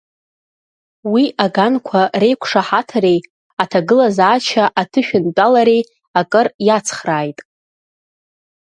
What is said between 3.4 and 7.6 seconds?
аҭагылазаашьа аҭышәынтәалареи акыр иацхрааит.